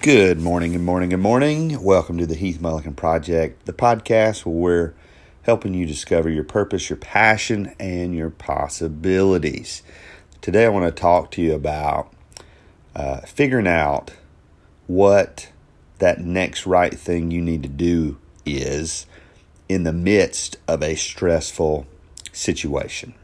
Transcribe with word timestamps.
Good 0.00 0.38
morning, 0.38 0.74
good 0.74 0.82
morning, 0.82 1.08
good 1.08 1.16
morning. 1.18 1.82
Welcome 1.82 2.18
to 2.18 2.26
the 2.26 2.36
Heath 2.36 2.60
Mulligan 2.60 2.94
Project, 2.94 3.66
the 3.66 3.72
podcast 3.72 4.46
where 4.46 4.54
we're 4.54 4.94
helping 5.42 5.74
you 5.74 5.86
discover 5.86 6.30
your 6.30 6.44
purpose, 6.44 6.88
your 6.88 6.98
passion, 6.98 7.74
and 7.80 8.14
your 8.14 8.30
possibilities. 8.30 9.82
Today, 10.40 10.66
I 10.66 10.68
want 10.68 10.84
to 10.84 11.02
talk 11.02 11.32
to 11.32 11.42
you 11.42 11.52
about 11.52 12.12
uh, 12.94 13.22
figuring 13.22 13.66
out 13.66 14.12
what 14.86 15.50
that 15.98 16.20
next 16.20 16.64
right 16.64 16.96
thing 16.96 17.32
you 17.32 17.40
need 17.40 17.64
to 17.64 17.68
do 17.68 18.18
is 18.46 19.04
in 19.68 19.82
the 19.82 19.92
midst 19.92 20.58
of 20.68 20.80
a 20.80 20.94
stressful 20.94 21.88
situation. 22.32 23.14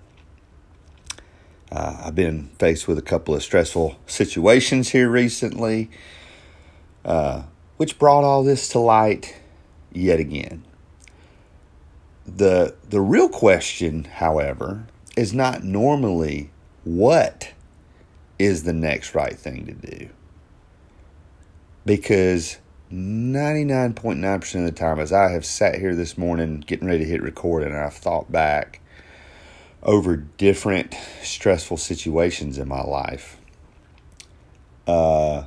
Uh, 1.70 2.02
I've 2.06 2.16
been 2.16 2.50
faced 2.58 2.88
with 2.88 2.98
a 2.98 3.02
couple 3.02 3.32
of 3.32 3.44
stressful 3.44 3.94
situations 4.08 4.88
here 4.88 5.08
recently, 5.08 5.88
uh, 7.04 7.42
which 7.76 7.98
brought 7.98 8.24
all 8.24 8.42
this 8.42 8.68
to 8.70 8.78
light 8.78 9.36
yet 9.92 10.20
again. 10.20 10.64
The, 12.26 12.74
the 12.88 13.00
real 13.00 13.28
question, 13.28 14.04
however, 14.04 14.86
is 15.16 15.34
not 15.34 15.62
normally 15.62 16.50
what 16.84 17.52
is 18.38 18.64
the 18.64 18.72
next 18.72 19.14
right 19.14 19.38
thing 19.38 19.66
to 19.66 19.72
do. 19.72 20.08
Because 21.84 22.58
99.9% 22.92 24.54
of 24.54 24.64
the 24.64 24.72
time, 24.72 24.98
as 24.98 25.12
I 25.12 25.30
have 25.30 25.44
sat 25.44 25.78
here 25.78 25.94
this 25.94 26.16
morning 26.16 26.60
getting 26.60 26.86
ready 26.86 27.00
to 27.00 27.10
hit 27.10 27.22
record 27.22 27.62
and 27.62 27.76
I've 27.76 27.94
thought 27.94 28.30
back 28.30 28.80
over 29.82 30.16
different 30.16 30.94
stressful 31.22 31.76
situations 31.76 32.58
in 32.58 32.68
my 32.68 32.82
life. 32.82 33.38
Uh, 34.86 35.44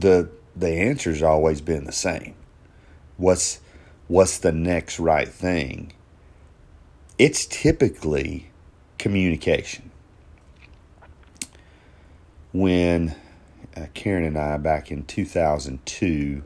the 0.00 0.28
the 0.54 0.70
answer's 0.70 1.22
always 1.22 1.60
been 1.60 1.84
the 1.84 1.92
same. 1.92 2.34
What's 3.16 3.60
what's 4.08 4.38
the 4.38 4.52
next 4.52 4.98
right 4.98 5.28
thing? 5.28 5.92
It's 7.18 7.46
typically 7.46 8.50
communication. 8.98 9.90
When 12.52 13.14
uh, 13.76 13.86
Karen 13.94 14.24
and 14.24 14.38
I 14.38 14.56
back 14.56 14.90
in 14.90 15.04
2002 15.04 16.42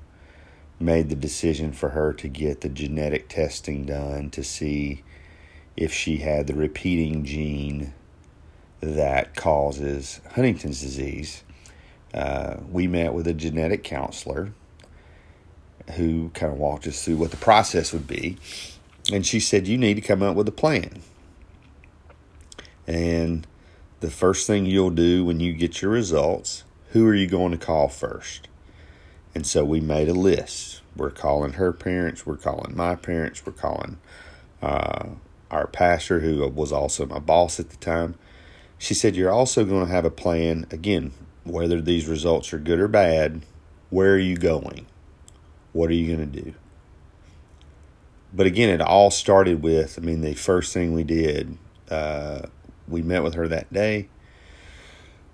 made 0.81 1.09
the 1.09 1.17
decision 1.17 1.73
for 1.73 1.91
her 1.91 2.13
to 2.15 2.29
get 2.29 2.63
the 2.63 2.69
genetic 2.69 3.29
testing 3.29 3.85
done 3.85 4.31
to 4.31 4.43
see 4.43 5.05
if 5.77 5.93
she 5.93 6.19
had 6.19 6.47
the 6.47 6.55
repeating 6.55 7.25
gene 7.25 7.93
that 8.81 9.37
causes 9.37 10.21
Huntington's 10.35 10.81
disease. 10.81 11.45
Uh, 12.13 12.57
we 12.71 12.87
met 12.87 13.15
with 13.15 13.27
a 13.27 13.35
genetic 13.35 13.85
counselor 13.85 14.53
who 15.93 16.31
kind 16.31 16.53
of 16.53 16.59
walked 16.59 16.87
us 16.87 17.05
through 17.05 17.17
what 17.17 17.31
the 17.31 17.37
process 17.37 17.93
would 17.93 18.07
be. 18.07 18.37
And 19.13 19.27
she 19.27 19.41
said, 19.41 19.67
You 19.67 19.79
need 19.79 19.95
to 19.95 20.01
come 20.01 20.23
up 20.23 20.37
with 20.37 20.49
a 20.49 20.53
plan. 20.53 21.03
And 22.87 23.47
the 24.01 24.11
first 24.11 24.47
thing 24.47 24.67
you'll 24.67 24.91
do 24.91 25.25
when 25.25 25.41
you 25.41 25.53
get 25.53 25.83
your 25.83 25.91
results, 25.91 26.65
who 26.91 27.07
are 27.07 27.15
you 27.15 27.27
going 27.27 27.53
to 27.53 27.59
call 27.59 27.89
first? 27.89 28.49
And 29.35 29.47
so 29.47 29.65
we 29.65 29.81
made 29.81 30.09
a 30.09 30.15
list. 30.15 30.81
We're 30.97 31.11
calling 31.11 31.53
her 31.53 31.73
parents, 31.73 32.27
we're 32.27 32.37
calling 32.37 32.77
my 32.77 32.97
parents, 32.97 33.47
we're 33.47 33.53
calling 33.53 33.99
uh, 34.61 35.11
our 35.51 35.67
pastor, 35.67 36.21
who 36.21 36.47
was 36.49 36.73
also 36.73 37.07
my 37.07 37.21
boss 37.21 37.61
at 37.61 37.71
the 37.71 37.77
time. 37.77 38.17
She 38.79 38.95
said, 38.95 39.15
You're 39.15 39.31
also 39.31 39.65
going 39.65 39.87
to 39.87 39.93
have 39.93 40.05
a 40.05 40.11
plan, 40.11 40.67
again, 40.71 41.13
whether 41.45 41.81
these 41.81 42.07
results 42.07 42.53
are 42.53 42.59
good 42.59 42.81
or 42.81 42.89
bad, 42.89 43.43
where 43.91 44.15
are 44.15 44.19
you 44.19 44.37
going? 44.37 44.87
What 45.73 45.91
are 45.91 45.95
you 45.95 46.15
going 46.15 46.31
to 46.31 46.43
do? 46.43 46.55
But 48.33 48.47
again, 48.47 48.69
it 48.69 48.81
all 48.81 49.11
started 49.11 49.63
with 49.63 49.99
I 49.99 50.03
mean, 50.03 50.21
the 50.21 50.35
first 50.35 50.73
thing 50.73 50.93
we 50.93 51.05
did, 51.05 51.57
uh, 51.91 52.43
we 52.87 53.03
met 53.03 53.23
with 53.23 53.35
her 53.35 53.49
that 53.49 53.73
day. 53.73 54.09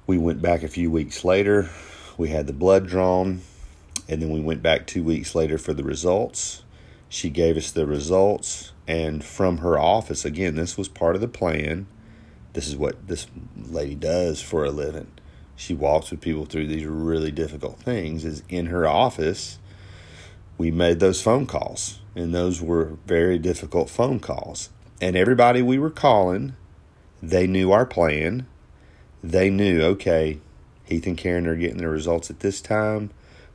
We 0.06 0.19
went 0.19 0.41
back 0.41 0.62
a 0.62 0.69
few 0.69 0.91
weeks 0.91 1.25
later. 1.25 1.69
We 2.16 2.28
had 2.28 2.47
the 2.47 2.52
blood 2.52 2.86
drawn, 2.86 3.42
and 4.08 4.22
then 4.22 4.31
we 4.31 4.41
went 4.41 4.62
back 4.62 4.86
two 4.86 5.02
weeks 5.02 5.34
later 5.34 5.58
for 5.58 5.75
the 5.75 5.84
results. 5.84 6.62
She 7.08 7.28
gave 7.28 7.56
us 7.56 7.70
the 7.70 7.86
results, 7.86 8.72
and 8.86 9.25
from 9.25 9.58
her 9.58 9.78
office, 9.78 10.25
again, 10.25 10.54
this 10.54 10.78
was 10.78 10.88
part 10.88 11.14
of 11.14 11.20
the 11.20 11.28
plan. 11.28 11.86
This 12.52 12.69
is 12.69 12.76
what 12.76 13.06
this 13.06 13.26
lady 13.56 13.94
does 13.94 14.41
for 14.41 14.64
a 14.64 14.70
living. 14.70 15.08
She 15.56 15.75
walks 15.75 16.11
with 16.11 16.21
people 16.21 16.44
through 16.44 16.67
these 16.67 16.84
really 16.84 17.31
difficult 17.31 17.81
things. 17.81 18.25
Is 18.25 18.43
in 18.49 18.67
her 18.67 18.87
office, 18.87 19.59
we 20.59 20.71
made 20.71 21.00
those 21.00 21.22
phone 21.22 21.47
calls, 21.47 22.00
and 22.15 22.34
those 22.34 22.61
were 22.61 22.99
very 23.06 23.39
difficult 23.39 23.91
phone 23.91 24.21
calls. 24.21 24.71
And 25.00 25.17
everybody 25.17 25.62
we 25.62 25.78
were 25.78 25.91
calling, 25.91 26.55
they 27.22 27.47
knew 27.47 27.72
our 27.72 27.87
plan. 27.87 28.47
They 29.22 29.50
knew, 29.50 29.83
okay, 29.83 30.39
Heath 30.84 31.06
and 31.06 31.17
Karen 31.17 31.47
are 31.47 31.56
getting 31.56 31.78
the 31.78 31.88
results 31.88 32.31
at 32.31 32.41
this 32.41 32.61
time. 32.61 33.11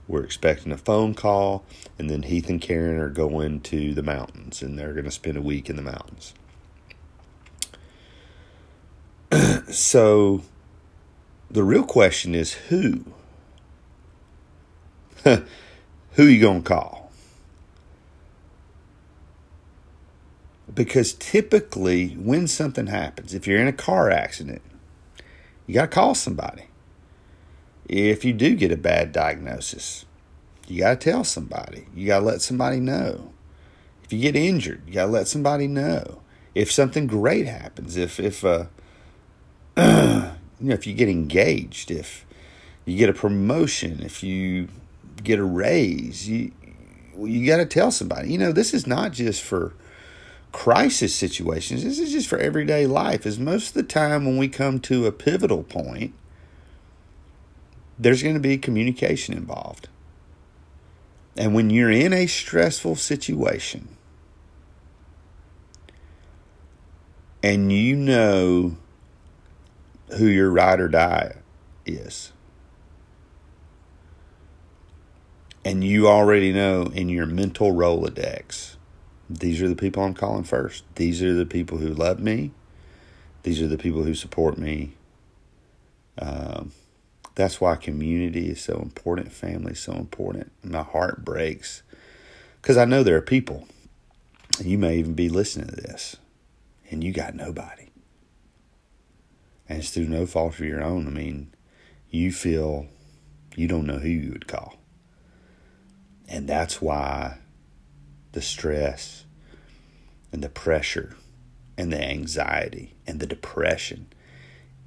We're 0.08 0.24
expecting 0.24 0.72
a 0.72 0.78
phone 0.78 1.14
call, 1.14 1.64
and 1.98 2.10
then 2.10 2.24
Heath 2.24 2.50
and 2.50 2.60
Karen 2.60 3.00
are 3.00 3.10
going 3.10 3.62
to 3.62 3.94
the 3.94 4.04
mountains, 4.04 4.62
and 4.62 4.78
they're 4.78 4.94
going 4.94 5.06
to 5.06 5.12
spend 5.12 5.38
a 5.38 5.42
week 5.42 5.70
in 5.70 5.78
the 5.78 5.82
mountains. 5.82 6.34
so, 9.74 10.42
the 11.52 11.64
real 11.64 11.84
question 11.84 12.34
is 12.34 12.54
who? 12.54 13.04
who 15.24 16.24
you 16.24 16.40
going 16.40 16.64
to 16.64 16.68
call? 16.68 17.12
Because 20.74 21.14
typically, 21.14 22.14
when 22.14 22.48
something 22.48 22.88
happens, 22.88 23.34
if 23.34 23.46
you're 23.46 23.60
in 23.60 23.68
a 23.68 23.74
car 23.74 24.10
accident, 24.10 24.62
you 25.68 25.74
got 25.74 25.92
to 25.92 25.96
call 25.96 26.16
somebody. 26.16 26.68
If 27.90 28.24
you 28.24 28.32
do 28.32 28.56
get 28.56 28.72
a 28.72 28.78
bad 28.78 29.12
diagnosis, 29.12 30.06
you 30.68 30.80
got 30.80 31.02
to 31.02 31.12
tell 31.12 31.26
somebody. 31.26 31.88
You 31.94 32.08
got 32.08 32.20
to 32.20 32.26
let 32.26 32.42
somebody 32.42 32.80
know. 32.80 33.34
If 34.06 34.14
you 34.14 34.20
get 34.20 34.38
injured, 34.38 34.84
you 34.88 34.94
got 34.94 35.08
to 35.08 35.12
let 35.12 35.28
somebody 35.28 35.68
know. 35.68 36.22
If 36.56 36.72
something 36.72 37.08
great 37.08 37.48
happens, 37.48 37.98
if 37.98 38.20
if 38.20 38.46
uh, 38.46 38.66
you 40.62 40.70
know 40.70 40.74
if 40.74 40.86
you 40.86 40.94
get 40.94 41.10
engaged, 41.10 41.90
if 41.92 42.26
you 42.86 42.98
get 42.98 43.10
a 43.10 43.14
promotion, 43.14 44.02
if 44.02 44.24
you 44.24 44.68
get 45.24 45.40
a 45.40 45.44
raise, 45.44 46.28
you 46.28 46.52
you 47.18 47.46
got 47.46 47.58
to 47.58 47.66
tell 47.66 47.92
somebody. 47.92 48.32
You 48.32 48.38
know, 48.38 48.52
this 48.52 48.74
is 48.74 48.88
not 48.88 49.12
just 49.12 49.42
for 49.42 49.74
crisis 50.52 51.16
situations. 51.16 51.84
This 51.84 52.00
is 52.00 52.12
just 52.12 52.28
for 52.28 52.38
everyday 52.38 52.88
life. 52.88 53.26
As 53.26 53.40
most 53.40 53.70
of 53.70 53.74
the 53.74 53.84
time 53.84 54.26
when 54.26 54.38
we 54.38 54.48
come 54.48 54.80
to 54.82 55.06
a 55.06 55.12
pivotal 55.12 55.64
point, 55.64 56.14
there's 57.98 58.24
going 58.24 58.36
to 58.36 58.42
be 58.42 58.58
communication 58.58 59.36
involved. 59.36 59.88
And 61.38 61.56
when 61.56 61.70
you're 61.70 61.92
in 61.92 62.14
a 62.14 62.28
stressful 62.28 62.98
situation 62.98 63.88
and 67.42 67.72
you 67.72 67.96
know 67.96 68.76
who 70.18 70.26
your 70.26 70.50
ride 70.50 70.80
or 70.80 70.88
die 70.88 71.38
is, 71.86 72.32
and 75.64 75.84
you 75.84 76.08
already 76.08 76.52
know 76.52 76.84
in 76.94 77.10
your 77.10 77.26
mental 77.26 77.72
Rolodex, 77.72 78.76
these 79.30 79.62
are 79.62 79.70
the 79.70 79.76
people 79.76 80.04
I'm 80.04 80.14
calling 80.14 80.44
first. 80.44 80.84
These 80.96 81.22
are 81.24 81.34
the 81.34 81.46
people 81.46 81.78
who 81.78 81.94
love 81.94 82.20
me. 82.20 82.52
These 83.44 83.62
are 83.62 83.68
the 83.68 83.78
people 83.78 84.04
who 84.04 84.16
support 84.16 84.58
me. 84.58 84.94
Um, 86.20 86.72
that's 87.36 87.62
why 87.62 87.76
community 87.76 88.50
is 88.50 88.62
so 88.62 88.80
important, 88.80 89.32
family 89.32 89.74
is 89.74 89.80
so 89.80 89.94
important. 89.94 90.52
My 90.64 90.84
heart 90.84 91.24
breaks 91.24 91.84
because 92.62 92.78
I 92.78 92.86
know 92.86 93.04
there 93.04 93.16
are 93.16 93.22
people, 93.22 93.68
you 94.60 94.78
may 94.78 94.98
even 94.98 95.14
be 95.14 95.30
listening 95.30 95.68
to 95.68 95.76
this, 95.76 96.18
and 96.90 97.04
you 97.04 97.12
got 97.12 97.34
nobody. 97.34 97.91
And 99.72 99.80
it's 99.80 99.92
through 99.92 100.10
no 100.10 100.26
fault 100.26 100.56
of 100.56 100.66
your 100.66 100.84
own. 100.84 101.08
I 101.08 101.12
mean, 101.12 101.54
you 102.10 102.34
feel 102.34 102.88
you 103.56 103.70
don't 103.70 103.86
know 103.86 104.00
who 104.00 104.10
you 104.10 104.32
would 104.32 104.46
call. 104.46 104.76
And 106.28 106.46
that's 106.46 106.82
why 106.82 107.38
the 108.34 108.42
stress 108.42 109.24
and 110.34 110.44
the 110.44 110.50
pressure 110.50 111.16
and 111.78 111.90
the 111.90 112.04
anxiety 112.04 112.96
and 113.08 113.22
the 113.22 113.26
depression 113.26 114.08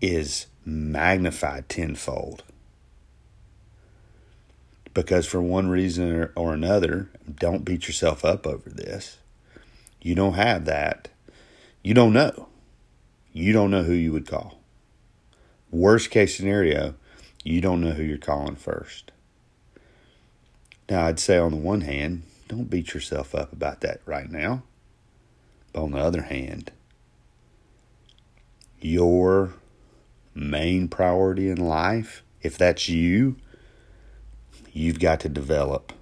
is 0.02 0.48
magnified 0.66 1.70
tenfold. 1.70 2.42
Because 4.92 5.26
for 5.26 5.40
one 5.40 5.70
reason 5.70 6.28
or, 6.36 6.52
another, 6.52 7.08
don't 7.34 7.64
beat 7.64 7.86
yourself 7.86 8.22
up 8.22 8.46
over 8.46 8.68
this. 8.68 9.16
You 10.02 10.14
don't 10.14 10.34
have 10.34 10.66
that. 10.66 11.08
You 11.82 11.94
don't 11.94 12.12
know. 12.12 12.48
You 13.32 13.54
don't 13.54 13.70
know 13.70 13.84
who 13.84 13.94
you 13.94 14.12
would 14.12 14.28
call. 14.28 14.60
Worst 15.74 16.12
case 16.12 16.36
scenario, 16.36 16.94
You 17.42 17.60
don't 17.60 17.80
know 17.80 17.90
who 17.90 18.04
you're 18.04 18.16
calling 18.16 18.54
first. 18.54 19.10
Now, 20.88 21.06
I'd 21.06 21.18
say 21.18 21.36
on 21.36 21.50
the 21.50 21.56
one 21.56 21.80
hand, 21.80 22.22
don't 22.46 22.70
beat 22.70 22.94
yourself 22.94 23.34
up 23.34 23.52
about 23.52 23.80
that 23.80 24.00
right 24.06 24.30
now. 24.30 24.62
But 25.72 25.82
on 25.82 25.90
the 25.90 25.98
other 25.98 26.22
hand, 26.22 26.70
your 28.80 29.54
main 30.32 30.86
priority 30.86 31.50
in 31.50 31.58
life, 31.58 32.22
if 32.40 32.56
that's 32.56 32.88
you, 32.88 33.34
you've 34.72 35.00
got 35.00 35.18
to 35.20 35.28
develop. 35.28 35.92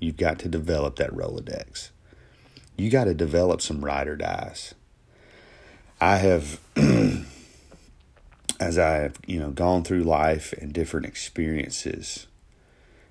You've 0.00 0.16
got 0.16 0.38
to 0.38 0.48
develop 0.48 0.96
that 0.96 1.10
Rolodex. 1.10 1.90
You 2.78 2.88
got 2.88 3.04
to 3.04 3.12
develop 3.12 3.60
some 3.60 3.84
ride 3.84 4.08
or 4.08 4.16
dies. 4.16 4.72
I 6.00 6.16
have, 6.16 6.58
as 8.64 8.78
I 8.78 8.94
have, 8.94 9.18
you 9.26 9.38
know, 9.38 9.50
gone 9.50 9.84
through 9.84 10.04
life 10.04 10.54
and 10.54 10.72
different 10.72 11.04
experiences, 11.04 12.26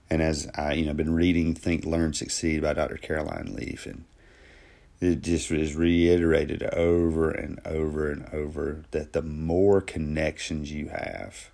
and 0.09 0.19
as 0.19 0.49
I, 0.55 0.73
you 0.73 0.85
know, 0.87 0.95
been 0.95 1.13
reading 1.13 1.53
Think, 1.53 1.85
Learn, 1.85 2.13
Succeed 2.13 2.63
by 2.63 2.73
Dr. 2.73 2.97
Caroline 2.97 3.53
Leaf, 3.53 3.85
and 3.85 4.05
it 4.99 5.21
just 5.21 5.51
is 5.51 5.75
reiterated 5.75 6.63
over 6.63 7.29
and 7.29 7.59
over 7.65 8.09
and 8.09 8.27
over 8.33 8.83
that 8.91 9.13
the 9.13 9.21
more 9.21 9.79
connections 9.79 10.71
you 10.71 10.87
have, 10.87 11.51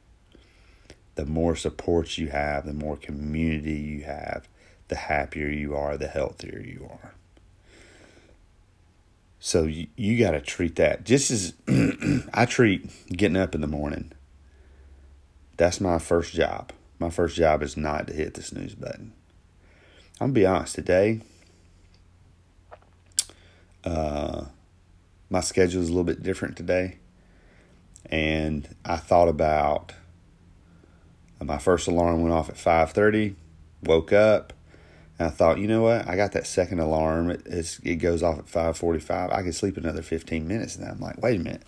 the 1.16 1.26
more 1.26 1.58
support 1.58 2.18
you 2.18 2.30
have, 2.30 2.66
the 2.66 2.74
more 2.74 2.96
community 2.96 3.74
you 3.74 4.04
have, 4.04 4.48
the 4.88 4.96
happier 4.96 5.50
you 5.50 5.76
are, 5.76 5.98
the 5.98 6.08
healthier 6.08 6.60
you 6.60 6.88
are. 6.90 7.16
So 9.40 9.64
you, 9.64 9.88
you 9.96 10.20
got 10.20 10.32
to 10.32 10.42
treat 10.42 10.76
that 10.76 11.06
just 11.06 11.32
as 11.32 11.54
I 12.34 12.46
treat 12.46 12.90
getting 13.08 13.38
up 13.38 13.56
in 13.56 13.62
the 13.62 13.68
morning. 13.68 14.12
That's 15.58 15.82
my 15.82 16.00
first 16.00 16.34
job. 16.34 16.72
My 17.00 17.10
first 17.10 17.36
job 17.36 17.64
is 17.64 17.78
not 17.78 18.08
to 18.08 18.14
hit 18.14 18.34
the 18.34 18.42
snooze 18.42 18.76
button. 18.76 19.14
I'm 20.22 20.28
gonna 20.28 20.34
be 20.34 20.46
honest 20.46 20.76
today. 20.76 21.22
Uh, 23.86 24.46
my 25.30 25.40
schedule 25.40 25.82
is 25.82 25.88
a 25.88 25.92
little 25.92 26.04
bit 26.04 26.22
different 26.22 26.58
today, 26.58 26.98
and 28.06 28.68
I 28.84 28.98
thought 28.98 29.30
about 29.30 29.94
my 31.42 31.58
first 31.58 31.88
alarm 31.88 32.22
went 32.22 32.34
off 32.34 32.50
at 32.50 32.58
five 32.58 32.92
thirty. 32.92 33.36
Woke 33.84 34.12
up, 34.12 34.52
and 35.20 35.28
I 35.28 35.32
thought, 35.32 35.60
you 35.60 35.68
know 35.68 35.82
what? 35.82 36.08
I 36.08 36.16
got 36.16 36.32
that 36.32 36.48
second 36.48 36.80
alarm. 36.80 37.30
It, 37.30 37.80
it 37.84 37.96
goes 37.96 38.24
off 38.24 38.40
at 38.40 38.46
5:45. 38.46 39.34
I 39.34 39.44
could 39.44 39.54
sleep 39.54 39.76
another 39.76 40.02
15 40.02 40.48
minutes. 40.48 40.78
And 40.78 40.90
I'm 40.90 41.00
like, 41.02 41.22
wait 41.22 41.42
a 41.42 41.44
minute. 41.44 41.64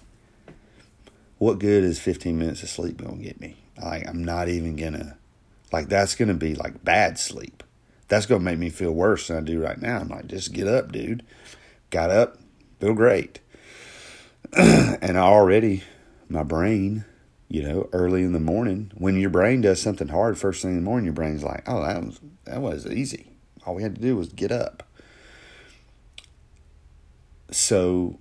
What 1.37 1.59
good 1.59 1.83
is 1.83 1.99
15 1.99 2.37
minutes 2.37 2.63
of 2.63 2.69
sleep 2.69 2.97
going 2.97 3.17
to 3.17 3.23
get 3.23 3.41
me? 3.41 3.57
Like, 3.81 4.07
I'm 4.07 4.23
not 4.23 4.47
even 4.47 4.77
going 4.77 4.93
to, 4.93 5.17
like, 5.73 5.89
that's 5.89 6.15
going 6.15 6.29
to 6.29 6.35
be 6.35 6.55
like 6.55 6.83
bad 6.83 7.19
sleep. 7.19 7.63
That's 8.07 8.25
going 8.25 8.39
to 8.39 8.45
make 8.45 8.59
me 8.59 8.69
feel 8.69 8.91
worse 8.91 9.27
than 9.27 9.37
I 9.37 9.41
do 9.41 9.61
right 9.61 9.81
now. 9.81 9.99
I'm 9.99 10.07
like, 10.07 10.27
just 10.27 10.53
get 10.53 10.67
up, 10.67 10.91
dude. 10.91 11.23
Got 11.89 12.09
up, 12.09 12.37
feel 12.79 12.93
great. 12.93 13.39
and 14.53 15.17
already, 15.17 15.83
my 16.29 16.43
brain, 16.43 17.05
you 17.49 17.63
know, 17.63 17.89
early 17.91 18.21
in 18.21 18.33
the 18.33 18.39
morning, 18.39 18.91
when 18.95 19.19
your 19.19 19.29
brain 19.29 19.61
does 19.61 19.81
something 19.81 20.09
hard 20.09 20.37
first 20.37 20.61
thing 20.61 20.71
in 20.71 20.77
the 20.77 20.83
morning, 20.83 21.05
your 21.05 21.13
brain's 21.13 21.43
like, 21.43 21.63
oh, 21.67 21.81
that 21.81 22.03
was, 22.03 22.19
that 22.45 22.61
was 22.61 22.85
easy 22.85 23.30
all 23.65 23.75
we 23.75 23.83
had 23.83 23.95
to 23.95 24.01
do 24.01 24.15
was 24.15 24.29
get 24.29 24.51
up. 24.51 24.83
So 27.51 28.19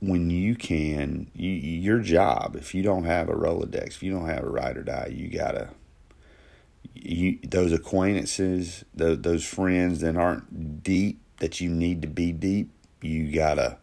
when 0.00 0.30
you 0.30 0.54
can, 0.54 1.30
you, 1.34 1.50
your 1.50 2.00
job, 2.00 2.56
if 2.56 2.74
you 2.74 2.82
don't 2.82 3.04
have 3.04 3.28
a 3.28 3.34
Rolodex, 3.34 3.88
if 3.88 4.02
you 4.02 4.12
don't 4.12 4.28
have 4.28 4.44
a 4.44 4.48
ride 4.48 4.76
or 4.76 4.82
die, 4.82 5.10
you 5.12 5.28
gotta, 5.28 5.70
you 6.94 7.38
those 7.42 7.72
acquaintances, 7.72 8.84
those, 8.94 9.20
those 9.22 9.44
friends 9.44 10.00
that 10.00 10.16
aren't 10.16 10.82
deep 10.82 11.20
that 11.38 11.60
you 11.60 11.68
need 11.68 12.02
to 12.02 12.08
be 12.08 12.32
deep, 12.32 12.70
you 13.02 13.32
gotta, 13.32 13.78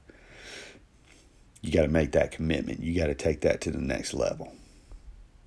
you 1.62 1.72
gotta 1.72 1.88
make 1.88 2.12
that 2.12 2.32
commitment. 2.32 2.82
You 2.82 3.00
gotta 3.00 3.16
take 3.16 3.42
that 3.42 3.62
to 3.62 3.72
the 3.72 3.80
next 3.80 4.14
level. 4.14 4.54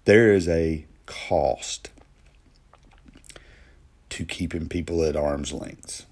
There 0.05 0.33
is 0.33 0.49
a 0.49 0.87
cost 1.07 1.91
to 4.17 4.25
keeping 4.25 4.67
people 4.67 5.05
at 5.05 5.15
arm's 5.15 5.53
length. 5.53 6.07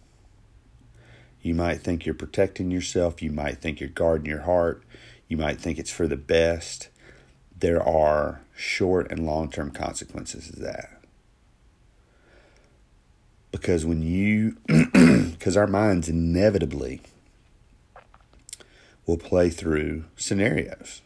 You 1.41 1.55
might 1.55 1.81
think 1.81 2.05
you're 2.05 2.15
protecting 2.15 2.71
yourself. 2.71 3.23
You 3.23 3.33
might 3.33 3.63
think 3.63 3.81
you're 3.81 3.89
guarding 3.89 4.27
your 4.27 4.43
heart. 4.43 4.83
You 5.27 5.39
might 5.39 5.59
think 5.59 5.79
it's 5.79 5.91
for 5.91 6.07
the 6.07 6.19
best. 6.19 6.91
There 7.59 7.83
are 7.83 8.43
short 8.55 9.11
and 9.11 9.25
long 9.25 9.51
term 9.51 9.71
consequences 9.71 10.51
of 10.51 10.59
that. 10.59 11.01
Because 13.51 13.87
when 13.87 14.03
you, 14.03 14.59
because 14.67 15.57
our 15.57 15.67
minds 15.67 16.07
inevitably 16.07 17.01
will 19.07 19.17
play 19.17 19.49
through 19.49 20.05
scenarios 20.15 21.01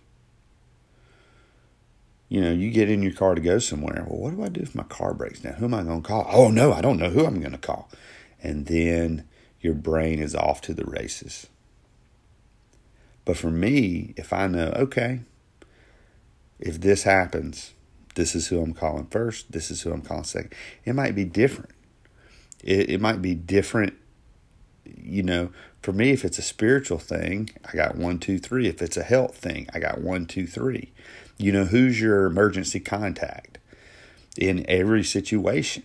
you 2.29 2.41
know, 2.41 2.53
you 2.53 2.71
get 2.71 2.91
in 2.91 3.03
your 3.03 3.13
car 3.13 3.35
to 3.35 3.41
go 3.41 3.59
somewhere. 3.59 4.05
Well, 4.07 4.21
what 4.21 4.37
do 4.37 4.43
I 4.43 4.49
do 4.49 4.61
if 4.61 4.75
my 4.75 4.83
car 4.83 5.15
breaks 5.15 5.41
down? 5.41 5.55
Who 5.55 5.65
am 5.65 5.75
I 5.75 5.83
going 5.83 6.03
to 6.03 6.09
call? 6.09 6.27
Oh, 6.31 6.51
no, 6.51 6.73
I 6.73 6.83
don't 6.83 6.99
know 6.99 7.11
who 7.11 7.25
I'm 7.25 7.41
going 7.41 7.53
to 7.53 7.59
call. 7.59 7.91
And 8.43 8.67
then 8.67 9.27
your 9.61 9.75
brain 9.75 10.21
is 10.21 10.35
off 10.35 10.61
to 10.63 10.75
the 10.75 10.85
races. 10.85 11.47
But 13.25 13.37
for 13.37 13.51
me, 13.51 14.15
if 14.17 14.33
I 14.33 14.47
know, 14.47 14.73
okay, 14.77 15.21
if 16.59 16.81
this 16.81 17.03
happens, 17.03 17.75
this 18.15 18.35
is 18.35 18.49
who 18.49 18.61
I'm 18.61 18.75
calling 18.75 19.07
first, 19.07 19.53
this 19.53 19.71
is 19.71 19.83
who 19.83 19.93
I'm 19.93 20.03
calling 20.03 20.25
second, 20.25 20.55
it 20.85 20.95
might 20.95 21.15
be 21.15 21.25
different. 21.25 21.71
It, 22.63 22.91
it 22.91 23.01
might 23.01 23.23
be 23.23 23.35
different, 23.35 23.95
you 24.85 25.23
know. 25.23 25.51
For 25.83 25.93
me, 25.93 26.11
if 26.11 26.25
it's 26.25 26.39
a 26.39 26.43
spiritual 26.43 26.99
thing, 26.99 27.51
I 27.65 27.77
got 27.77 27.97
one, 27.97 28.19
two, 28.19 28.39
three. 28.39 28.67
If 28.67 28.83
it's 28.83 28.97
a 28.97 29.03
health 29.03 29.37
thing, 29.37 29.69
I 29.73 29.79
got 29.79 30.01
one, 30.01 30.27
two, 30.27 30.47
three. 30.47 30.93
You 31.39 31.53
know, 31.53 31.65
who's 31.65 32.01
your 32.01 32.27
emergency 32.27 32.81
contact 32.81 33.59
in 34.37 34.65
every 34.69 35.05
situation? 35.05 35.85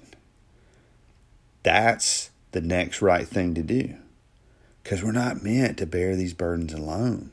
That's 1.61 2.31
the 2.51 2.61
next 2.61 3.01
right 3.01 3.27
thing 3.27 3.53
to 3.53 3.63
do 3.63 3.95
because 4.83 5.03
we're 5.03 5.11
not 5.11 5.43
meant 5.43 5.77
to 5.77 5.85
bear 5.85 6.15
these 6.15 6.33
burdens 6.33 6.73
alone. 6.73 7.31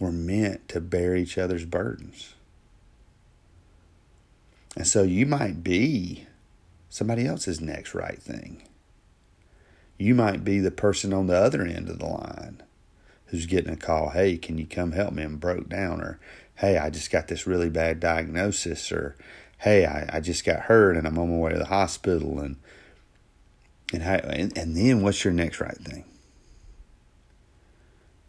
We're 0.00 0.10
meant 0.10 0.68
to 0.70 0.80
bear 0.80 1.14
each 1.14 1.38
other's 1.38 1.64
burdens. 1.64 2.34
And 4.74 4.86
so 4.86 5.02
you 5.02 5.26
might 5.26 5.62
be 5.62 6.26
somebody 6.88 7.26
else's 7.26 7.60
next 7.60 7.94
right 7.94 8.20
thing. 8.20 8.62
You 9.98 10.14
might 10.14 10.44
be 10.44 10.58
the 10.58 10.70
person 10.70 11.12
on 11.12 11.26
the 11.26 11.36
other 11.36 11.62
end 11.62 11.88
of 11.88 11.98
the 11.98 12.06
line 12.06 12.62
who's 13.32 13.46
getting 13.46 13.72
a 13.72 13.76
call, 13.76 14.10
hey, 14.10 14.36
can 14.36 14.58
you 14.58 14.66
come 14.66 14.92
help 14.92 15.14
me? 15.14 15.22
I'm 15.22 15.38
broke 15.38 15.66
down, 15.66 16.02
or 16.02 16.20
hey, 16.56 16.76
I 16.76 16.90
just 16.90 17.10
got 17.10 17.28
this 17.28 17.46
really 17.46 17.70
bad 17.70 17.98
diagnosis, 17.98 18.92
or 18.92 19.16
hey, 19.58 19.86
I, 19.86 20.18
I 20.18 20.20
just 20.20 20.44
got 20.44 20.60
hurt 20.60 20.98
and 20.98 21.06
I'm 21.06 21.18
on 21.18 21.30
my 21.30 21.36
way 21.38 21.52
to 21.52 21.58
the 21.58 21.64
hospital, 21.64 22.38
and 22.38 22.56
and, 23.92 24.02
how, 24.02 24.16
and 24.16 24.56
and 24.56 24.76
then 24.76 25.02
what's 25.02 25.24
your 25.24 25.32
next 25.32 25.60
right 25.60 25.78
thing? 25.78 26.04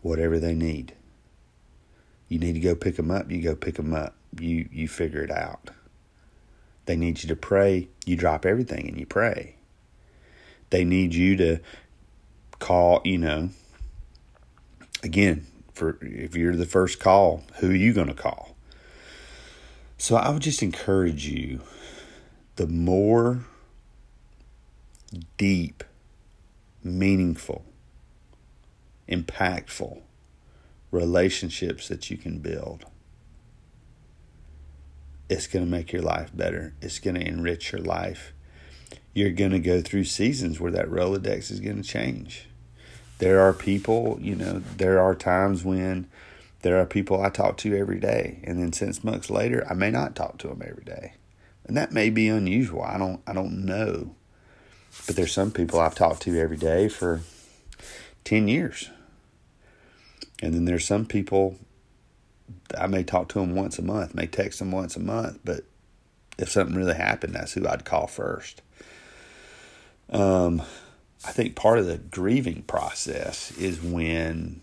Whatever 0.01 0.39
they 0.39 0.55
need. 0.55 0.93
You 2.29 2.39
need 2.39 2.53
to 2.53 2.61
go 2.61 2.73
pick 2.73 2.95
them 2.95 3.11
up. 3.11 3.29
You 3.29 3.41
go 3.41 3.55
pick 3.55 3.75
them 3.75 3.93
up. 3.93 4.15
You 4.39 4.69
you 4.71 4.87
figure 4.87 5.21
it 5.21 5.31
out. 5.31 5.69
They 6.85 6.95
need 6.95 7.23
you 7.23 7.27
to 7.27 7.35
pray. 7.35 7.89
You 8.05 8.15
drop 8.15 8.45
everything 8.45 8.87
and 8.87 8.97
you 8.97 9.05
pray. 9.05 9.57
They 10.69 10.85
need 10.85 11.13
you 11.13 11.35
to 11.35 11.59
call. 12.59 13.01
You 13.03 13.17
know, 13.17 13.49
again, 15.03 15.45
for 15.73 15.97
if 16.01 16.35
you're 16.35 16.55
the 16.55 16.65
first 16.65 16.99
call, 16.99 17.43
who 17.57 17.71
are 17.71 17.75
you 17.75 17.93
going 17.93 18.07
to 18.07 18.13
call? 18.13 18.55
So 19.97 20.15
I 20.15 20.29
would 20.29 20.41
just 20.41 20.63
encourage 20.63 21.27
you 21.27 21.61
the 22.55 22.67
more 22.67 23.41
deep, 25.37 25.83
meaningful, 26.83 27.65
impactful 29.09 30.01
relationships 30.91 31.87
that 31.87 32.09
you 32.09 32.17
can 32.17 32.39
build, 32.39 32.85
it's 35.29 35.47
going 35.47 35.65
to 35.65 35.71
make 35.71 35.91
your 35.91 36.01
life 36.01 36.35
better. 36.35 36.73
It's 36.81 36.99
going 36.99 37.15
to 37.15 37.27
enrich 37.27 37.71
your 37.71 37.81
life. 37.81 38.33
You're 39.13 39.31
going 39.31 39.51
to 39.51 39.59
go 39.59 39.81
through 39.81 40.03
seasons 40.05 40.59
where 40.59 40.71
that 40.71 40.89
Rolodex 40.89 41.49
is 41.49 41.59
going 41.59 41.81
to 41.81 41.87
change 41.87 42.47
there 43.19 43.39
are 43.41 43.53
people, 43.53 44.17
you 44.21 44.35
know, 44.35 44.61
there 44.77 44.99
are 44.99 45.15
times 45.15 45.63
when 45.63 46.07
there 46.61 46.79
are 46.79 46.85
people 46.85 47.21
I 47.21 47.29
talk 47.29 47.57
to 47.57 47.75
every 47.75 47.99
day, 47.99 48.39
and 48.43 48.59
then 48.59 48.73
six 48.73 49.03
months 49.03 49.29
later, 49.29 49.65
I 49.69 49.73
may 49.73 49.91
not 49.91 50.15
talk 50.15 50.37
to 50.39 50.47
them 50.47 50.63
every 50.65 50.83
day, 50.83 51.13
and 51.65 51.75
that 51.77 51.91
may 51.91 52.09
be 52.09 52.27
unusual. 52.27 52.83
I 52.83 52.97
don't, 52.97 53.21
I 53.27 53.33
don't 53.33 53.65
know, 53.65 54.15
but 55.05 55.15
there's 55.15 55.33
some 55.33 55.51
people 55.51 55.79
I've 55.79 55.95
talked 55.95 56.21
to 56.23 56.39
every 56.39 56.57
day 56.57 56.89
for 56.89 57.21
ten 58.23 58.47
years, 58.47 58.89
and 60.41 60.53
then 60.53 60.65
there's 60.65 60.85
some 60.85 61.05
people 61.05 61.57
I 62.77 62.87
may 62.87 63.03
talk 63.03 63.29
to 63.29 63.39
them 63.39 63.55
once 63.55 63.77
a 63.77 63.83
month, 63.83 64.15
may 64.15 64.27
text 64.27 64.59
them 64.59 64.71
once 64.71 64.95
a 64.95 64.99
month, 64.99 65.39
but 65.43 65.63
if 66.37 66.49
something 66.49 66.75
really 66.75 66.95
happened, 66.95 67.35
that's 67.35 67.53
who 67.53 67.67
I'd 67.67 67.85
call 67.85 68.07
first. 68.07 68.61
Um, 70.09 70.61
I 71.25 71.31
think 71.31 71.55
part 71.55 71.79
of 71.79 71.85
the 71.85 71.97
grieving 71.97 72.63
process 72.63 73.51
is 73.57 73.81
when 73.81 74.61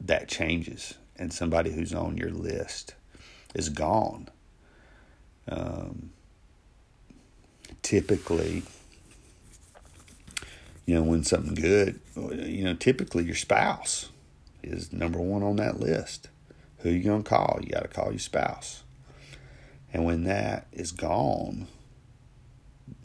that 0.00 0.28
changes 0.28 0.94
and 1.16 1.32
somebody 1.32 1.72
who's 1.72 1.92
on 1.92 2.16
your 2.16 2.30
list 2.30 2.94
is 3.54 3.68
gone. 3.68 4.28
Um, 5.46 6.10
typically, 7.82 8.62
you 10.86 10.94
know, 10.94 11.02
when 11.02 11.22
something 11.24 11.54
good, 11.54 12.00
you 12.16 12.64
know, 12.64 12.74
typically 12.74 13.24
your 13.24 13.34
spouse 13.34 14.08
is 14.62 14.92
number 14.92 15.20
one 15.20 15.42
on 15.42 15.56
that 15.56 15.78
list. 15.78 16.28
Who 16.78 16.90
you 16.90 17.04
gonna 17.04 17.22
call? 17.22 17.58
You 17.60 17.68
got 17.70 17.82
to 17.82 17.88
call 17.88 18.10
your 18.10 18.18
spouse. 18.18 18.82
And 19.92 20.04
when 20.04 20.24
that 20.24 20.66
is 20.72 20.92
gone, 20.92 21.66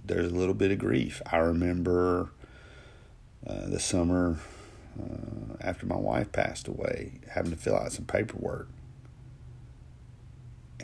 there's 0.08 0.32
a 0.32 0.36
little 0.36 0.54
bit 0.54 0.72
of 0.72 0.80
grief. 0.80 1.22
I 1.32 1.38
remember 1.38 2.30
uh, 3.46 3.68
the 3.68 3.80
summer 3.80 4.40
uh, 5.00 5.58
after 5.62 5.86
my 5.86 5.96
wife 5.96 6.32
passed 6.32 6.68
away, 6.68 7.20
having 7.30 7.52
to 7.52 7.58
fill 7.58 7.76
out 7.76 7.92
some 7.92 8.06
paperwork. 8.06 8.70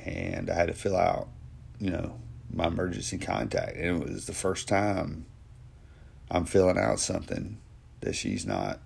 And 0.04 0.50
I 0.50 0.56
had 0.56 0.68
to 0.68 0.74
fill 0.74 0.98
out, 0.98 1.28
you 1.80 1.92
know, 1.92 2.20
my 2.51 2.68
emergency 2.68 3.18
contact. 3.18 3.75
And 3.78 4.01
it 4.01 4.10
was 4.10 4.25
the 4.25 4.34
first 4.34 4.68
time 4.68 5.25
I'm 6.30 6.46
filling 6.46 6.78
out 6.78 7.00
something 7.00 7.60
that 8.01 8.16
she's 8.16 8.46
not, 8.46 8.80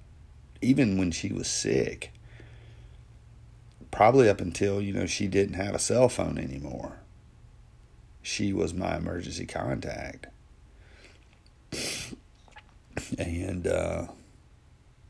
even 0.61 0.97
when 0.97 1.11
she 1.11 1.31
was 1.31 1.47
sick, 1.47 2.11
probably 3.91 4.29
up 4.29 4.41
until, 4.41 4.81
you 4.81 4.91
know, 4.91 5.05
she 5.05 5.27
didn't 5.27 5.55
have 5.55 5.73
a 5.73 5.79
cell 5.79 6.09
phone 6.09 6.37
anymore 6.37 6.99
she 8.25 8.51
was 8.51 8.73
my 8.73 8.97
emergency 8.97 9.45
contact. 9.45 10.25
And 13.19 13.67
uh, 13.67 14.07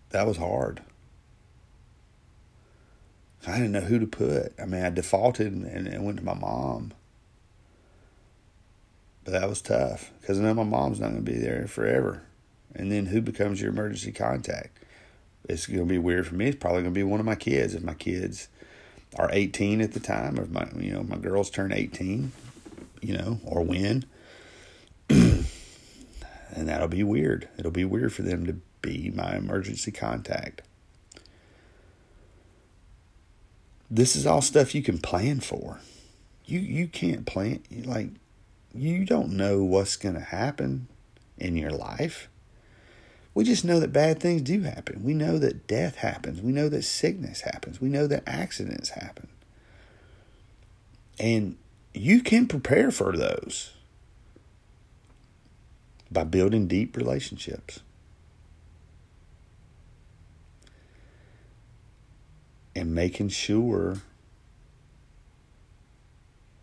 that 0.10 0.28
was 0.28 0.36
hard. 0.36 0.82
I 3.48 3.54
didn't 3.54 3.72
know 3.72 3.80
who 3.80 4.00
to 4.00 4.08
put. 4.08 4.54
I 4.60 4.66
mean, 4.66 4.84
I 4.84 4.90
defaulted 4.90 5.54
and, 5.54 5.88
and 5.88 6.06
went 6.06 6.18
to 6.18 6.26
my 6.26 6.34
mom. 6.34 6.92
But 9.24 9.32
that 9.32 9.48
was 9.48 9.62
tough 9.62 10.12
because 10.20 10.38
I 10.38 10.44
know 10.44 10.54
my 10.54 10.64
mom's 10.64 11.00
not 11.00 11.12
going 11.12 11.24
to 11.24 11.32
be 11.32 11.38
there 11.38 11.68
forever. 11.68 12.24
And 12.76 12.92
then 12.92 13.06
who 13.06 13.22
becomes 13.22 13.62
your 13.62 13.70
emergency 13.70 14.12
contact? 14.12 14.78
It's 15.48 15.68
going 15.68 15.80
to 15.80 15.86
be 15.86 15.98
weird 16.00 16.28
for 16.28 16.36
me. 16.36 16.48
It's 16.48 16.60
probably 16.60 16.82
going 16.82 16.94
to 16.94 17.00
be 17.00 17.04
one 17.04 17.22
of 17.22 17.26
my 17.26 17.36
kids. 17.36 17.76
If 17.76 17.84
my 17.84 17.94
kids 17.94 18.50
are 19.18 19.30
18 19.32 19.80
at 19.80 19.94
the 19.94 20.02
time, 20.02 20.38
or 20.38 20.44
if 20.44 20.50
my 20.50 20.68
you 20.76 20.92
know 20.92 21.04
my 21.04 21.18
girls 21.18 21.50
turn 21.50 21.72
18, 21.72 22.34
you 23.02 23.18
know, 23.18 23.40
or 23.46 23.64
when. 23.64 24.06
and 25.10 25.46
that'll 26.54 26.88
be 26.88 27.04
weird. 27.04 27.48
It'll 27.58 27.72
be 27.72 27.86
weird 27.86 28.14
for 28.14 28.22
them 28.22 28.46
to 28.46 28.58
be 28.82 29.12
my 29.14 29.36
emergency 29.36 29.92
contact. 29.92 30.62
This 33.90 34.16
is 34.16 34.26
all 34.26 34.42
stuff 34.42 34.74
you 34.74 34.82
can 34.82 34.98
plan 34.98 35.40
for. 35.40 35.80
You 36.46 36.60
you 36.60 36.88
can't 36.88 37.26
plan 37.26 37.62
like 37.86 38.10
you 38.74 39.06
don't 39.06 39.32
know 39.32 39.64
what's 39.64 39.96
going 39.96 40.16
to 40.16 40.22
happen 40.22 40.88
in 41.38 41.56
your 41.56 41.72
life. 41.72 42.30
We 43.34 43.44
just 43.44 43.66
know 43.66 43.80
that 43.80 43.92
bad 43.92 44.20
things 44.20 44.42
do 44.44 44.62
happen. 44.62 45.04
We 45.04 45.14
know 45.14 45.38
that 45.40 45.68
death 45.68 45.96
happens. 45.96 46.42
We 46.42 46.52
know 46.52 46.70
that 46.70 46.84
sickness 46.84 47.42
happens. 47.42 47.82
We 47.82 47.90
know 47.90 48.08
that 48.08 48.24
accidents 48.26 48.90
happen. 48.90 49.28
And 51.20 51.58
you 51.98 52.22
can 52.22 52.48
prepare 52.48 52.92
for 52.92 53.16
those 53.16 53.74
by 56.12 56.24
building 56.24 56.68
deep 56.68 56.96
relationships. 56.96 57.82
And 62.76 62.94
making 62.94 63.30
sure 63.30 63.98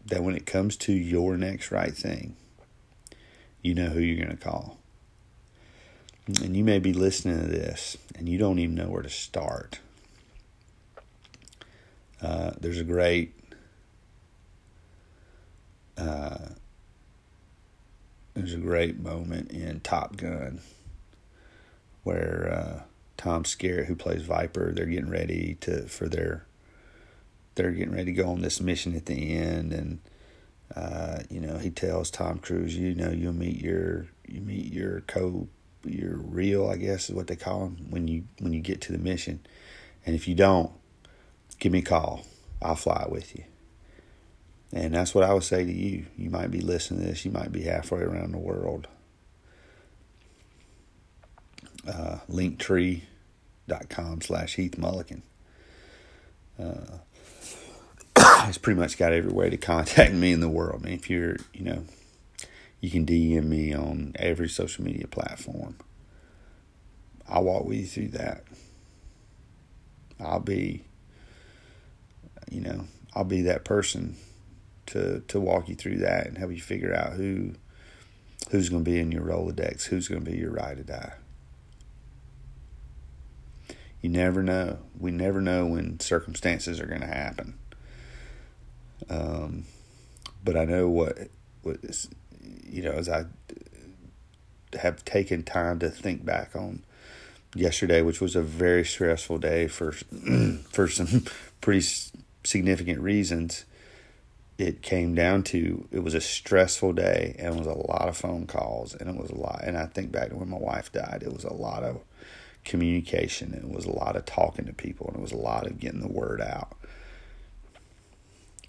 that 0.06 0.22
when 0.22 0.36
it 0.36 0.44
comes 0.44 0.76
to 0.76 0.92
your 0.92 1.38
next 1.38 1.70
right 1.70 1.94
thing, 1.94 2.36
you 3.62 3.74
know 3.74 3.86
who 3.86 4.00
you're 4.00 4.22
going 4.22 4.36
to 4.36 4.42
call. 4.42 4.78
And 6.26 6.56
you 6.56 6.64
may 6.64 6.78
be 6.78 6.92
listening 6.92 7.40
to 7.40 7.46
this 7.46 7.96
and 8.16 8.28
you 8.28 8.36
don't 8.36 8.58
even 8.58 8.74
know 8.74 8.88
where 8.88 9.02
to 9.02 9.08
start. 9.08 9.80
Uh, 12.20 12.52
there's 12.60 12.78
a 12.78 12.84
great 12.84 13.34
uh, 16.02 16.48
there's 18.34 18.54
a 18.54 18.58
great 18.58 18.98
moment 18.98 19.50
in 19.50 19.80
Top 19.80 20.16
Gun 20.16 20.60
where 22.02 22.52
uh, 22.52 22.82
Tom 23.16 23.44
Skerritt, 23.44 23.86
who 23.86 23.94
plays 23.94 24.22
Viper, 24.22 24.72
they're 24.72 24.86
getting 24.86 25.10
ready 25.10 25.56
to 25.60 25.86
for 25.86 26.08
their 26.08 26.44
they're 27.54 27.70
getting 27.70 27.94
ready 27.94 28.06
to 28.06 28.22
go 28.22 28.30
on 28.30 28.40
this 28.40 28.60
mission 28.60 28.96
at 28.96 29.06
the 29.06 29.36
end, 29.36 29.72
and 29.72 29.98
uh, 30.74 31.20
you 31.30 31.40
know 31.40 31.58
he 31.58 31.70
tells 31.70 32.10
Tom 32.10 32.38
Cruise, 32.38 32.76
you 32.76 32.94
know, 32.94 33.10
you'll 33.10 33.32
meet 33.32 33.60
your 33.60 34.06
you 34.26 34.40
meet 34.40 34.72
your 34.72 35.02
co 35.02 35.46
your 35.84 36.16
RIO, 36.16 36.68
I 36.68 36.76
guess 36.76 37.10
is 37.10 37.14
what 37.14 37.26
they 37.26 37.36
call 37.36 37.66
him 37.66 37.86
when 37.90 38.08
you 38.08 38.24
when 38.40 38.52
you 38.52 38.60
get 38.60 38.80
to 38.82 38.92
the 38.92 38.98
mission, 38.98 39.40
and 40.04 40.16
if 40.16 40.26
you 40.26 40.34
don't, 40.34 40.72
give 41.60 41.70
me 41.70 41.80
a 41.80 41.82
call. 41.82 42.24
I'll 42.60 42.76
fly 42.76 43.06
with 43.08 43.36
you. 43.36 43.44
And 44.72 44.94
that's 44.94 45.14
what 45.14 45.24
I 45.24 45.34
would 45.34 45.44
say 45.44 45.64
to 45.64 45.72
you. 45.72 46.06
You 46.16 46.30
might 46.30 46.50
be 46.50 46.60
listening 46.60 47.00
to 47.02 47.06
this, 47.06 47.24
you 47.24 47.30
might 47.30 47.52
be 47.52 47.62
halfway 47.62 48.00
around 48.00 48.32
the 48.32 48.38
world. 48.38 48.88
Uh, 51.86 52.18
linktree.com 52.30 54.20
slash 54.22 54.54
Heath 54.54 54.78
Mulligan. 54.78 55.22
Uh, 56.58 56.98
it's 58.48 58.58
pretty 58.58 58.80
much 58.80 58.96
got 58.96 59.12
every 59.12 59.32
way 59.32 59.50
to 59.50 59.56
contact 59.56 60.12
me 60.14 60.32
in 60.32 60.40
the 60.40 60.48
world. 60.48 60.82
I 60.82 60.86
mean, 60.86 60.94
if 60.94 61.10
you're, 61.10 61.36
you 61.52 61.64
know, 61.64 61.84
you 62.80 62.90
can 62.90 63.04
DM 63.04 63.44
me 63.44 63.74
on 63.74 64.12
every 64.18 64.48
social 64.48 64.84
media 64.84 65.06
platform. 65.06 65.76
I'll 67.28 67.44
walk 67.44 67.64
with 67.64 67.78
you 67.78 67.86
through 67.86 68.08
that. 68.18 68.44
I'll 70.20 70.40
be, 70.40 70.84
you 72.50 72.60
know, 72.60 72.86
I'll 73.14 73.24
be 73.24 73.42
that 73.42 73.64
person 73.64 74.16
to 74.92 75.20
to 75.28 75.40
walk 75.40 75.68
you 75.68 75.74
through 75.74 75.98
that 75.98 76.26
and 76.26 76.38
help 76.38 76.52
you 76.52 76.60
figure 76.60 76.94
out 76.94 77.14
who 77.14 77.54
who's 78.50 78.68
going 78.68 78.84
to 78.84 78.90
be 78.90 78.98
in 78.98 79.10
your 79.10 79.22
Rolodex, 79.22 79.84
who's 79.84 80.08
going 80.08 80.24
to 80.24 80.30
be 80.30 80.36
your 80.36 80.50
ride 80.50 80.78
or 80.78 80.82
die. 80.82 81.14
You 84.00 84.10
never 84.10 84.42
know. 84.42 84.78
We 84.98 85.10
never 85.10 85.40
know 85.40 85.66
when 85.66 86.00
circumstances 86.00 86.80
are 86.80 86.86
going 86.86 87.00
to 87.00 87.06
happen. 87.06 87.54
Um, 89.08 89.64
but 90.44 90.56
I 90.56 90.64
know 90.64 90.88
what 90.88 91.16
what 91.62 91.78
is, 91.82 92.08
you 92.40 92.82
know 92.82 92.92
as 92.92 93.08
I 93.08 93.26
have 94.74 95.04
taken 95.04 95.42
time 95.42 95.78
to 95.78 95.90
think 95.90 96.24
back 96.24 96.56
on 96.56 96.82
yesterday, 97.54 98.02
which 98.02 98.20
was 98.20 98.36
a 98.36 98.42
very 98.42 98.84
stressful 98.84 99.38
day 99.38 99.68
for 99.68 99.92
for 100.70 100.88
some 100.88 101.24
pretty 101.60 101.86
significant 102.44 103.00
reasons 103.00 103.64
it 104.62 104.82
came 104.82 105.14
down 105.14 105.42
to 105.42 105.86
it 105.90 106.00
was 106.00 106.14
a 106.14 106.20
stressful 106.20 106.92
day 106.92 107.34
and 107.38 107.54
it 107.54 107.58
was 107.58 107.66
a 107.66 107.72
lot 107.72 108.08
of 108.08 108.16
phone 108.16 108.46
calls 108.46 108.94
and 108.94 109.10
it 109.10 109.16
was 109.16 109.30
a 109.30 109.34
lot 109.34 109.60
and 109.64 109.76
I 109.76 109.86
think 109.86 110.12
back 110.12 110.30
to 110.30 110.36
when 110.36 110.48
my 110.48 110.58
wife 110.58 110.92
died 110.92 111.22
it 111.24 111.32
was 111.32 111.44
a 111.44 111.52
lot 111.52 111.82
of 111.82 112.00
communication 112.64 113.52
and 113.52 113.64
it 113.64 113.74
was 113.74 113.86
a 113.86 113.92
lot 113.92 114.16
of 114.16 114.24
talking 114.24 114.66
to 114.66 114.72
people 114.72 115.08
and 115.08 115.16
it 115.16 115.22
was 115.22 115.32
a 115.32 115.36
lot 115.36 115.66
of 115.66 115.78
getting 115.78 116.00
the 116.00 116.08
word 116.08 116.40
out. 116.40 116.76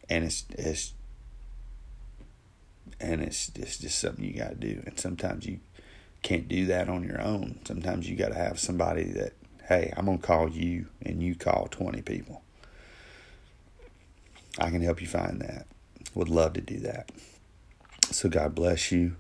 And 0.10 0.26
it's 0.26 0.46
it's 0.50 0.94
and 3.00 3.22
it's 3.22 3.52
it's 3.56 3.78
just 3.78 4.00
something 4.00 4.24
you 4.24 4.34
got 4.34 4.50
to 4.50 4.56
do. 4.56 4.82
And 4.86 5.00
sometimes 5.00 5.46
you 5.46 5.60
can't 6.22 6.48
do 6.48 6.66
that 6.68 6.90
on 6.90 7.04
your 7.04 7.22
own. 7.22 7.60
Sometimes 7.66 8.10
you 8.10 8.16
got 8.16 8.30
to 8.30 8.36
have 8.36 8.60
somebody 8.60 9.06
that 9.12 9.34
hey 9.68 9.94
I'm 9.96 10.06
going 10.06 10.20
to 10.20 10.26
call 10.26 10.50
you 10.50 10.88
and 11.02 11.22
you 11.22 11.36
call 11.36 11.68
20 11.70 12.02
people. 12.02 12.42
I 14.60 14.70
can 14.70 14.82
help 14.82 15.02
you 15.02 15.08
find 15.08 15.42
that 15.42 15.66
would 16.14 16.30
love 16.30 16.54
to 16.54 16.62
do 16.62 16.80
that. 16.80 17.12
So 18.12 18.30
God 18.30 18.56
bless 18.56 18.92
you. 18.92 19.16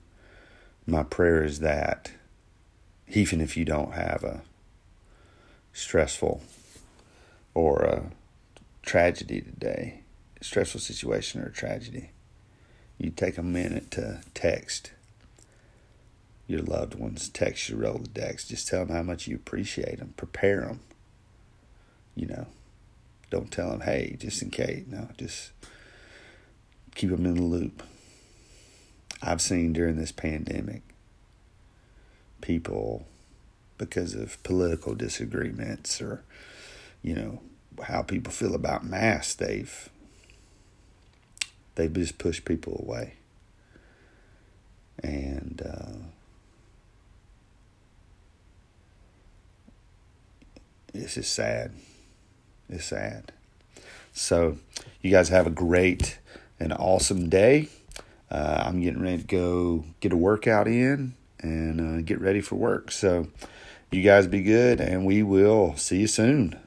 My 0.85 1.03
prayer 1.03 1.43
is 1.43 1.59
that 1.59 2.11
even 3.07 3.41
if 3.41 3.55
you 3.55 3.65
don't 3.65 3.93
have 3.93 4.23
a 4.23 4.41
stressful 5.71 6.41
or 7.53 7.81
a 7.81 8.11
tragedy 8.81 9.41
today, 9.41 10.01
stressful 10.41 10.81
situation 10.81 11.41
or 11.41 11.47
a 11.47 11.51
tragedy, 11.53 12.11
you 12.97 13.09
take 13.09 13.37
a 13.37 13.43
minute 13.43 13.89
to 13.91 14.21
text 14.33 14.91
your 16.47 16.61
loved 16.61 16.95
ones, 16.95 17.29
text 17.29 17.69
your 17.69 17.79
Rolodex, 17.79 18.47
just 18.47 18.67
tell 18.67 18.85
them 18.85 18.95
how 18.95 19.03
much 19.03 19.27
you 19.27 19.35
appreciate 19.35 19.99
them, 19.99 20.13
prepare 20.17 20.61
them. 20.61 20.81
You 22.15 22.27
know, 22.27 22.47
Don't 23.33 23.51
tell 23.51 23.71
them, 23.71 23.81
hey, 23.81 24.15
just 24.19 24.43
in 24.43 24.51
case. 24.51 24.83
No, 24.87 25.07
just 25.17 25.53
keep 26.95 27.09
them 27.09 27.25
in 27.25 27.35
the 27.35 27.41
loop. 27.41 27.83
I've 29.21 29.41
seen 29.41 29.73
during 29.73 29.95
this 29.95 30.11
pandemic 30.11 30.81
people, 32.41 33.05
because 33.77 34.13
of 34.13 34.41
political 34.43 34.95
disagreements 34.95 36.01
or, 36.01 36.23
you 37.01 37.15
know, 37.15 37.41
how 37.83 38.01
people 38.01 38.31
feel 38.31 38.53
about 38.53 38.85
masks, 38.85 39.33
they've 39.33 39.89
they've 41.75 41.93
just 41.93 42.17
pushed 42.17 42.45
people 42.45 42.83
away. 42.85 43.13
And 45.01 45.61
uh, 45.65 45.93
just 50.93 51.33
sad. 51.33 51.71
It's 52.69 52.85
sad. 52.85 53.31
So, 54.13 54.57
you 55.01 55.09
guys 55.11 55.29
have 55.29 55.47
a 55.47 55.51
great 55.51 56.19
and 56.63 56.73
awesome 56.73 57.29
day. 57.29 57.67
Uh, 58.31 58.63
I'm 58.65 58.81
getting 58.81 59.01
ready 59.01 59.17
to 59.19 59.23
go 59.23 59.85
get 59.99 60.13
a 60.13 60.17
workout 60.17 60.67
in 60.67 61.13
and 61.39 61.99
uh, 61.99 62.01
get 62.01 62.21
ready 62.21 62.41
for 62.41 62.55
work. 62.55 62.91
So, 62.91 63.27
you 63.91 64.01
guys 64.01 64.25
be 64.25 64.41
good, 64.41 64.81
and 64.81 65.05
we 65.05 65.21
will 65.21 65.75
see 65.75 65.99
you 65.99 66.07
soon. 66.07 66.57